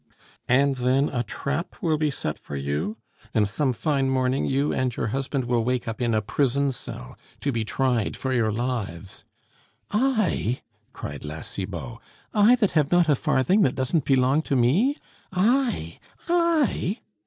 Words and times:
"And 0.49 0.77
then, 0.77 1.09
a 1.09 1.21
trap 1.21 1.75
will 1.79 1.99
be 1.99 2.09
set 2.09 2.39
for 2.39 2.55
you, 2.55 2.97
and 3.35 3.47
some 3.47 3.71
fine 3.71 4.09
morning 4.09 4.45
you 4.45 4.73
and 4.73 4.95
your 4.95 5.09
husband 5.09 5.45
will 5.45 5.63
wake 5.63 5.87
up 5.87 6.01
in 6.01 6.15
a 6.15 6.23
prison 6.23 6.71
cell, 6.71 7.15
to 7.41 7.51
be 7.51 7.63
tried 7.63 8.17
for 8.17 8.33
your 8.33 8.51
lives" 8.51 9.25
"I?" 9.91 10.61
cried 10.91 11.23
La 11.23 11.41
Cibot, 11.41 11.99
"I 12.33 12.55
that 12.55 12.71
have 12.71 12.91
not 12.91 13.09
a 13.09 13.15
farthing 13.15 13.61
that 13.61 13.75
doesn't 13.75 14.05
belong 14.05 14.41
to 14.41 14.55
me?... 14.55 14.97
I!... 15.33 15.99
_I! 16.27 16.97